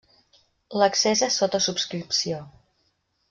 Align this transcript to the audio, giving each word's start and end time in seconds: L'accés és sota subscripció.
L'accés 0.81 1.21
és 1.27 1.37
sota 1.43 1.61
subscripció. 1.67 2.43